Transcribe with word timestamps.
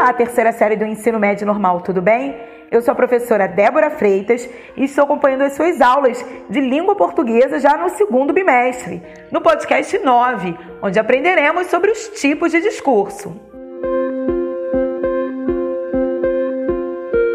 Olá, 0.00 0.14
terceira 0.14 0.50
série 0.50 0.76
do 0.76 0.86
Ensino 0.86 1.18
Médio 1.18 1.46
Normal, 1.46 1.82
tudo 1.82 2.00
bem? 2.00 2.34
Eu 2.70 2.80
sou 2.80 2.92
a 2.92 2.94
professora 2.94 3.46
Débora 3.46 3.90
Freitas 3.90 4.48
e 4.74 4.84
estou 4.84 5.04
acompanhando 5.04 5.42
as 5.42 5.52
suas 5.52 5.78
aulas 5.78 6.24
de 6.48 6.58
língua 6.58 6.96
portuguesa 6.96 7.60
já 7.60 7.76
no 7.76 7.90
segundo 7.90 8.32
bimestre, 8.32 9.02
no 9.30 9.42
podcast 9.42 9.98
9, 9.98 10.56
onde 10.80 10.98
aprenderemos 10.98 11.66
sobre 11.66 11.90
os 11.90 12.08
tipos 12.18 12.50
de 12.50 12.62
discurso. 12.62 13.38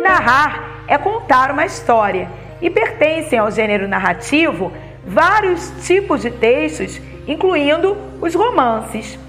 Narrar 0.02 0.86
é 0.88 0.98
contar 0.98 1.52
uma 1.52 1.68
história 1.68 2.28
e 2.60 2.68
pertencem 2.72 3.38
ao 3.38 3.52
gênero 3.52 3.88
narrativo 3.88 4.72
vários 5.06 5.70
tipos 5.86 6.24
de 6.24 6.32
textos, 6.32 7.00
incluindo 7.28 7.96
os 8.20 8.34
romances. 8.34 9.20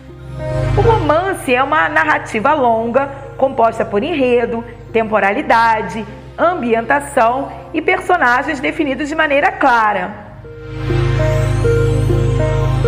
O 0.78 0.80
romance 0.80 1.54
é 1.54 1.62
uma 1.62 1.86
narrativa 1.90 2.54
longa, 2.54 3.25
composta 3.36 3.84
por 3.84 4.02
enredo, 4.02 4.64
temporalidade, 4.92 6.04
ambientação 6.38 7.50
e 7.72 7.80
personagens 7.80 8.60
definidos 8.60 9.08
de 9.08 9.14
maneira 9.14 9.50
clara. 9.52 10.26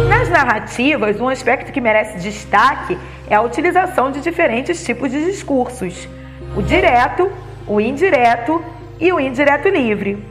Nas 0.08 0.28
narrativas, 0.28 1.20
um 1.20 1.28
aspecto 1.28 1.72
que 1.72 1.80
merece 1.80 2.18
destaque 2.18 2.98
é 3.28 3.34
a 3.34 3.42
utilização 3.42 4.10
de 4.10 4.20
diferentes 4.20 4.84
tipos 4.84 5.10
de 5.10 5.24
discursos: 5.24 6.08
o 6.56 6.62
direto, 6.62 7.30
o 7.66 7.80
indireto 7.80 8.62
e 9.00 9.12
o 9.12 9.20
indireto 9.20 9.68
livre. 9.68 10.22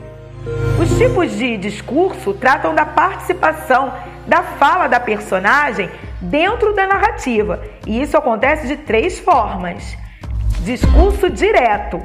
Os 0.80 0.96
tipos 0.96 1.32
de 1.32 1.56
discurso 1.56 2.32
tratam 2.34 2.74
da 2.74 2.86
participação 2.86 3.92
da 4.26 4.42
fala 4.42 4.88
da 4.88 5.00
personagem 5.00 5.90
dentro 6.20 6.74
da 6.74 6.86
narrativa, 6.86 7.60
e 7.86 8.00
isso 8.00 8.16
acontece 8.16 8.66
de 8.66 8.76
três 8.76 9.18
formas: 9.18 9.96
discurso 10.68 11.30
direto. 11.30 11.98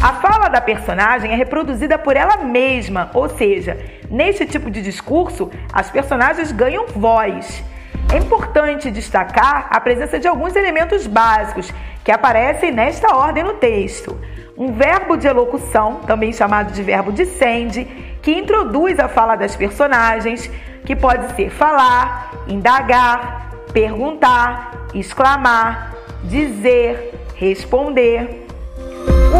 A 0.00 0.12
fala 0.12 0.48
da 0.48 0.60
personagem 0.60 1.32
é 1.32 1.34
reproduzida 1.34 1.98
por 1.98 2.16
ela 2.16 2.36
mesma, 2.36 3.10
ou 3.12 3.28
seja, 3.28 3.76
neste 4.08 4.46
tipo 4.46 4.70
de 4.70 4.80
discurso, 4.80 5.50
as 5.72 5.90
personagens 5.90 6.52
ganham 6.52 6.86
voz. 6.86 7.64
É 8.12 8.18
importante 8.18 8.92
destacar 8.92 9.66
a 9.70 9.80
presença 9.80 10.20
de 10.20 10.28
alguns 10.28 10.54
elementos 10.54 11.06
básicos 11.08 11.72
que 12.04 12.12
aparecem 12.12 12.70
nesta 12.70 13.16
ordem 13.16 13.42
no 13.42 13.54
texto 13.54 14.16
um 14.56 14.72
verbo 14.72 15.16
de 15.16 15.26
elocução, 15.26 15.96
também 16.06 16.32
chamado 16.32 16.72
de 16.72 16.80
verbo 16.80 17.10
de 17.10 17.26
sende, 17.26 17.84
que 18.22 18.30
introduz 18.30 19.00
a 19.00 19.08
fala 19.08 19.34
das 19.34 19.56
personagens, 19.56 20.48
que 20.86 20.94
pode 20.94 21.34
ser 21.34 21.50
falar, 21.50 22.30
indagar, 22.46 23.50
perguntar, 23.72 24.86
exclamar, 24.94 25.92
dizer, 26.22 27.23
responder. 27.48 28.46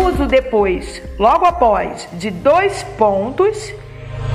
Uso 0.07 0.27
depois, 0.27 1.03
logo 1.19 1.45
após, 1.45 2.09
de 2.13 2.31
dois 2.31 2.83
pontos 2.99 3.73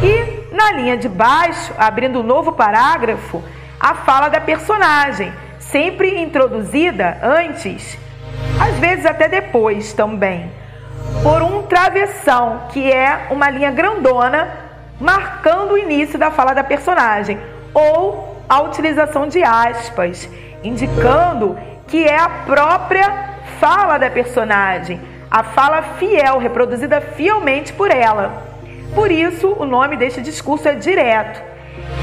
e 0.02 0.56
na 0.56 0.72
linha 0.72 0.98
de 0.98 1.10
baixo, 1.10 1.74
abrindo 1.78 2.20
um 2.20 2.24
novo 2.24 2.54
parágrafo, 2.54 3.44
a 3.80 3.94
fala 3.96 4.30
da 4.30 4.40
personagem, 4.40 5.32
sempre 5.60 6.22
introduzida 6.22 7.18
antes, 7.22 7.98
às 8.60 8.78
vezes 8.80 9.06
até 9.06 9.28
depois 9.28 9.94
também 9.94 10.52
por 11.24 11.42
um 11.42 11.64
travessão, 11.64 12.62
que 12.70 12.92
é 12.92 13.28
uma 13.30 13.50
linha 13.50 13.72
grandona 13.72 14.48
marcando 15.00 15.72
o 15.72 15.78
início 15.78 16.18
da 16.18 16.32
fala 16.32 16.54
da 16.54 16.64
personagem, 16.64 17.40
ou 17.74 18.38
a 18.48 18.62
utilização 18.62 19.28
de 19.28 19.44
aspas, 19.44 20.30
indicando 20.64 21.58
que 21.88 22.06
é 22.06 22.18
a 22.18 22.30
própria 22.30 23.29
fala 23.60 23.98
da 23.98 24.10
personagem, 24.10 25.00
a 25.30 25.44
fala 25.44 25.82
fiel, 25.82 26.38
reproduzida 26.40 27.02
fielmente 27.02 27.74
por 27.74 27.92
ela. 27.92 28.44
Por 28.96 29.12
isso, 29.12 29.56
o 29.60 29.66
nome 29.66 29.96
deste 29.98 30.22
discurso 30.22 30.68
é 30.68 30.76
direto. 30.76 31.42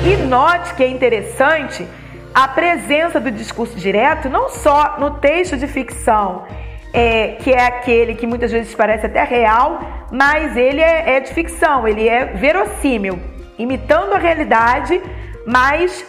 E 0.05 0.17
note 0.17 0.75
que 0.75 0.85
é 0.85 0.89
interessante 0.89 1.87
a 2.33 2.47
presença 2.47 3.19
do 3.19 3.31
discurso 3.31 3.77
direto 3.77 4.29
não 4.29 4.51
só 4.51 4.97
no 4.99 5.13
texto 5.13 5.57
de 5.57 5.67
ficção, 5.67 6.45
é, 6.93 7.29
que 7.41 7.51
é 7.51 7.65
aquele 7.65 8.15
que 8.15 8.27
muitas 8.27 8.53
vezes 8.53 8.75
parece 8.75 9.07
até 9.07 9.25
real, 9.25 9.81
mas 10.13 10.57
ele 10.57 10.81
é, 10.81 11.17
é 11.17 11.21
de 11.21 11.33
ficção, 11.33 11.89
ele 11.89 12.09
é 12.09 12.27
verossímil, 12.27 13.19
imitando 13.59 14.13
a 14.13 14.19
realidade, 14.19 15.01
mas 15.47 16.07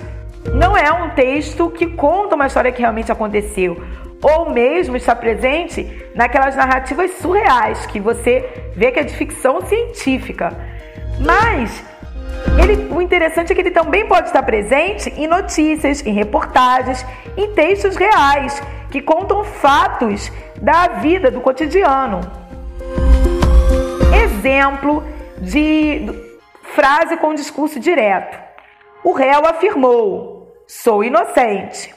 não 0.53 0.77
é 0.77 0.91
um 0.91 1.09
texto 1.11 1.69
que 1.69 1.88
conta 1.88 2.35
uma 2.35 2.47
história 2.47 2.72
que 2.72 2.81
realmente 2.81 3.11
aconteceu. 3.11 3.81
Ou 4.22 4.50
mesmo 4.50 4.97
está 4.97 5.16
presente 5.16 6.09
naquelas 6.16 6.55
narrativas 6.55 7.11
surreais, 7.17 7.85
que 7.85 8.00
você 8.00 8.72
vê 8.75 8.91
que 8.91 9.00
é 9.00 9.03
de 9.03 9.13
ficção 9.13 9.61
científica. 9.61 10.57
Mas 11.19 11.83
ele, 12.61 12.94
o 12.94 13.01
interessante 13.01 13.51
é 13.51 13.55
que 13.55 13.61
ele 13.61 13.72
também 13.72 14.07
pode 14.07 14.28
estar 14.28 14.44
presente 14.44 15.09
em 15.16 15.28
notícias, 15.28 16.05
em 16.05 16.13
reportagens, 16.13 17.05
em 17.35 17.53
textos 17.53 17.95
reais, 17.95 18.61
que 18.89 19.01
contam 19.01 19.44
fatos 19.44 20.31
da 20.61 20.88
vida, 20.88 21.29
do 21.29 21.41
cotidiano. 21.41 22.22
Exemplo 24.23 25.03
de 25.39 26.09
frase 26.73 27.17
com 27.17 27.34
discurso 27.34 27.79
direto. 27.79 28.38
O 29.03 29.11
réu 29.11 29.45
afirmou: 29.45 30.53
sou 30.67 31.03
inocente. 31.03 31.97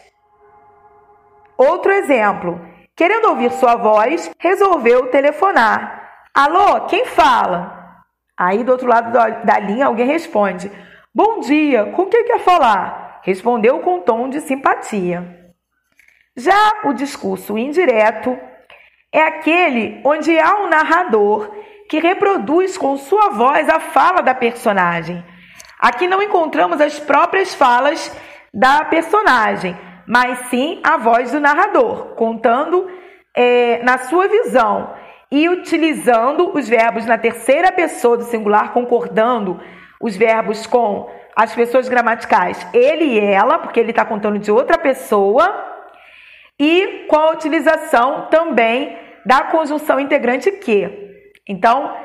Outro 1.61 1.93
exemplo. 1.93 2.59
Querendo 2.97 3.29
ouvir 3.29 3.53
sua 3.53 3.77
voz, 3.77 4.31
resolveu 4.39 5.09
telefonar. 5.09 6.09
Alô, 6.35 6.87
quem 6.87 7.05
fala? 7.05 8.03
Aí 8.35 8.65
do 8.65 8.73
outro 8.73 8.89
lado 8.89 9.13
da 9.45 9.59
linha 9.59 9.85
alguém 9.85 10.07
responde: 10.07 10.73
Bom 11.15 11.41
dia, 11.41 11.93
com 11.93 12.07
quem 12.07 12.25
quer 12.25 12.39
falar? 12.39 13.21
Respondeu 13.25 13.81
com 13.81 14.01
tom 14.01 14.31
de 14.31 14.41
simpatia. 14.41 15.53
Já 16.35 16.81
o 16.85 16.95
discurso 16.95 17.59
indireto 17.59 18.39
é 19.13 19.21
aquele 19.21 20.01
onde 20.03 20.39
há 20.39 20.63
um 20.63 20.69
narrador 20.71 21.55
que 21.91 22.01
reproduz 22.01 22.79
com 22.79 22.97
sua 22.97 23.29
voz 23.29 23.69
a 23.69 23.79
fala 23.79 24.23
da 24.23 24.35
personagem. 24.35 25.23
Aqui 25.79 26.09
não 26.09 26.23
encontramos 26.23 26.81
as 26.81 26.99
próprias 26.99 27.55
falas 27.55 28.11
da 28.51 28.83
personagem, 28.87 29.77
mas 30.11 30.49
sim 30.49 30.81
a 30.83 30.97
voz 30.97 31.31
do 31.31 31.39
narrador, 31.39 32.17
contando 32.17 32.91
é, 33.33 33.81
na 33.85 33.97
sua 33.97 34.27
visão 34.27 34.93
e 35.31 35.49
utilizando 35.49 36.51
os 36.53 36.69
verbos 36.69 37.07
na 37.07 37.17
terceira 37.17 37.71
pessoa 37.71 38.17
do 38.17 38.25
singular, 38.25 38.73
concordando 38.73 39.61
os 40.03 40.17
verbos 40.17 40.67
com 40.67 41.09
as 41.37 41.55
pessoas 41.55 41.89
gramaticais 41.89 42.67
ele 42.75 43.05
e 43.05 43.21
ela, 43.21 43.61
porque 43.61 43.79
ele 43.79 43.91
está 43.91 44.05
contando 44.05 44.41
de 44.41 44.51
outra 44.51 44.77
pessoa 44.77 45.49
e 46.59 47.07
com 47.09 47.15
a 47.15 47.31
utilização 47.31 48.27
também 48.33 48.99
da 49.25 49.45
conjunção 49.45 50.01
integrante 50.01 50.51
que. 50.51 50.91
Então, 51.49 51.97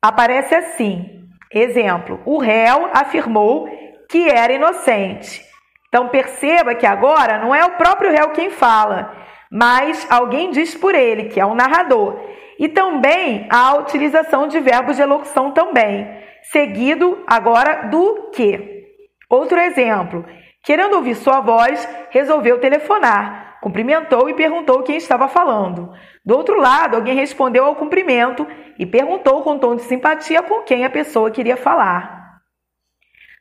aparece 0.00 0.54
assim: 0.54 1.28
exemplo, 1.52 2.22
o 2.24 2.38
réu 2.38 2.88
afirmou 2.94 3.68
que 4.08 4.30
era 4.30 4.54
inocente. 4.54 5.53
Então, 5.94 6.08
perceba 6.08 6.74
que 6.74 6.86
agora 6.86 7.38
não 7.38 7.54
é 7.54 7.64
o 7.64 7.76
próprio 7.76 8.10
réu 8.10 8.30
quem 8.30 8.50
fala, 8.50 9.14
mas 9.48 10.04
alguém 10.10 10.50
diz 10.50 10.74
por 10.74 10.92
ele, 10.92 11.26
que 11.26 11.38
é 11.38 11.46
o 11.46 11.54
narrador. 11.54 12.18
E 12.58 12.68
também 12.68 13.46
a 13.48 13.76
utilização 13.76 14.48
de 14.48 14.58
verbos 14.58 14.96
de 14.96 15.02
elocução 15.02 15.52
também, 15.52 16.04
seguido 16.50 17.22
agora 17.28 17.86
do 17.90 18.32
que. 18.34 18.88
Outro 19.30 19.56
exemplo, 19.60 20.26
querendo 20.64 20.96
ouvir 20.96 21.14
sua 21.14 21.38
voz, 21.38 21.88
resolveu 22.10 22.58
telefonar 22.58 23.44
cumprimentou 23.62 24.28
e 24.28 24.34
perguntou 24.34 24.82
quem 24.82 24.96
estava 24.96 25.26
falando. 25.26 25.90
Do 26.22 26.36
outro 26.36 26.60
lado, 26.60 26.96
alguém 26.96 27.14
respondeu 27.14 27.64
ao 27.64 27.76
cumprimento 27.76 28.46
e 28.78 28.84
perguntou 28.84 29.42
com 29.42 29.58
tom 29.58 29.74
de 29.74 29.82
simpatia 29.82 30.42
com 30.42 30.60
quem 30.64 30.84
a 30.84 30.90
pessoa 30.90 31.30
queria 31.30 31.56
falar. 31.56 32.42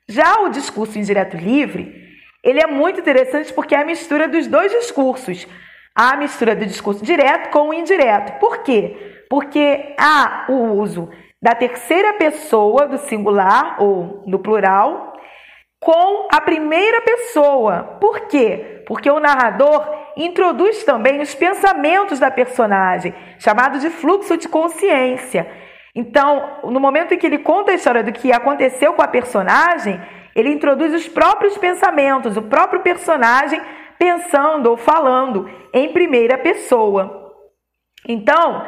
Já 0.08 0.40
o 0.40 0.50
discurso 0.50 0.98
indireto 0.98 1.36
livre, 1.36 2.03
ele 2.44 2.62
é 2.62 2.68
muito 2.68 3.00
interessante 3.00 3.54
porque 3.54 3.74
é 3.74 3.82
a 3.82 3.86
mistura 3.86 4.28
dos 4.28 4.48
dois 4.48 4.72
discursos. 4.72 5.48
A 5.96 6.18
mistura 6.18 6.56
do 6.56 6.66
discurso 6.66 7.04
direto 7.04 7.52
com 7.52 7.70
o 7.70 7.74
indireto. 7.74 8.40
Por 8.40 8.64
quê? 8.64 9.26
Porque 9.30 9.96
há 9.98 10.46
o 10.50 10.74
uso 10.74 11.10
da 11.42 11.56
terceira 11.56 12.14
pessoa 12.14 12.88
do 12.88 12.98
singular 12.98 13.82
ou 13.82 14.24
no 14.26 14.40
plural 14.40 15.14
com 15.80 16.28
a 16.32 16.42
primeira 16.42 17.02
pessoa. 17.02 17.98
Por 18.00 18.22
quê? 18.22 18.84
Porque 18.88 19.10
o 19.10 19.20
narrador 19.20 19.86
introduz 20.16 20.84
também 20.84 21.22
os 21.22 21.36
pensamentos 21.36 22.20
da 22.20 22.32
personagem, 22.32 23.14
chamado 23.38 23.80
de 23.80 23.90
fluxo 23.90 24.38
de 24.38 24.48
consciência. 24.48 25.46
Então, 25.96 26.60
no 26.64 26.80
momento 26.80 27.14
em 27.14 27.18
que 27.18 27.26
ele 27.26 27.40
conta 27.40 27.72
a 27.72 27.76
história 27.76 28.04
do 28.04 28.12
que 28.12 28.32
aconteceu 28.32 28.94
com 28.94 29.02
a 29.02 29.08
personagem, 29.08 30.02
ele 30.36 30.50
introduz 30.50 30.94
os 30.94 31.08
próprios 31.08 31.58
pensamentos, 31.58 32.38
o 32.38 32.42
próprio 32.42 32.82
personagem 32.82 33.62
pensando 33.98 34.70
ou 34.70 34.78
falando 34.78 35.50
em 35.72 35.94
primeira 35.94 36.38
pessoa. 36.38 37.34
Então, 38.08 38.66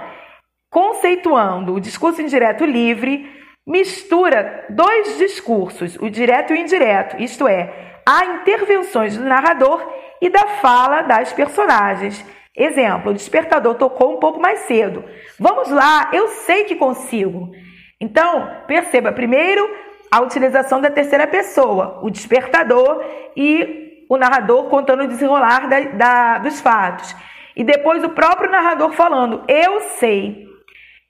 conceituando 0.70 1.74
o 1.74 1.80
discurso 1.80 2.22
indireto 2.22 2.66
livre, 2.66 3.30
mistura 3.66 4.66
dois 4.70 5.18
discursos, 5.18 5.98
o 5.98 6.10
direto 6.10 6.54
e 6.54 6.58
o 6.58 6.60
indireto, 6.60 7.22
isto 7.22 7.48
é, 7.48 8.02
há 8.06 8.26
intervenções 8.26 9.18
do 9.18 9.24
narrador 9.24 9.82
e 10.22 10.30
da 10.30 10.48
fala 10.62 11.02
das 11.02 11.34
personagens. 11.34 12.24
Exemplo, 12.56 13.12
o 13.12 13.14
despertador 13.14 13.76
tocou 13.76 14.16
um 14.16 14.20
pouco 14.20 14.40
mais 14.40 14.60
cedo. 14.60 15.04
Vamos 15.38 15.70
lá, 15.70 16.10
eu 16.14 16.30
sei 16.30 16.64
que 16.64 16.76
consigo. 16.76 17.52
Então, 18.00 18.50
perceba 18.68 19.12
primeiro 19.12 19.68
a 20.12 20.22
utilização 20.22 20.80
da 20.80 20.90
terceira 20.90 21.28
pessoa, 21.28 22.00
o 22.02 22.10
despertador 22.10 23.04
e 23.36 24.06
o 24.10 24.18
narrador 24.18 24.66
contando 24.66 25.04
o 25.04 25.08
desenrolar 25.08 25.68
da, 25.68 25.80
da, 25.80 26.38
dos 26.40 26.62
fatos. 26.62 27.16
E 27.56 27.64
depois 27.64 28.04
o 28.04 28.10
próprio 28.10 28.52
narrador 28.52 28.92
falando, 28.92 29.44
eu 29.48 29.82
sei. 29.98 30.46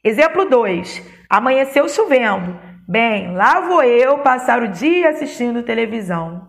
Exemplo 0.03 0.45
2. 0.45 1.03
Amanheceu 1.29 1.89
chovendo. 1.89 2.59
Bem, 2.87 3.35
lá 3.35 3.61
vou 3.61 3.83
eu 3.83 4.19
passar 4.19 4.61
o 4.61 4.67
dia 4.67 5.09
assistindo 5.09 5.63
televisão. 5.63 6.47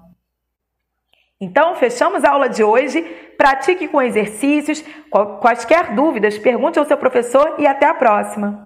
Então, 1.41 1.75
fechamos 1.75 2.25
a 2.25 2.31
aula 2.31 2.49
de 2.49 2.63
hoje. 2.63 3.03
Pratique 3.37 3.89
com 3.89 4.01
exercícios. 4.01 4.85
Quaisquer 5.41 5.95
dúvidas, 5.95 6.39
pergunte 6.39 6.79
ao 6.79 6.85
seu 6.85 6.97
professor 6.97 7.57
e 7.59 7.67
até 7.67 7.87
a 7.87 7.95
próxima. 7.95 8.65